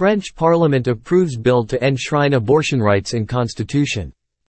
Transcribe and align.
French 0.00 0.34
parliament 0.34 0.88
approves 0.88 1.36
bill 1.36 1.62
to 1.62 1.78
enshrine 1.84 2.32
abortion 2.32 2.80
rights 2.80 3.12
in 3.12 3.26
constitution. 3.26 4.10